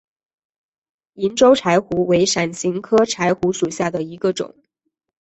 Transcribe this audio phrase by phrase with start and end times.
[1.13, 4.55] 银州柴胡为伞形科柴胡属下的一个种。